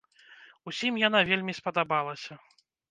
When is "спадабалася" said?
1.59-2.33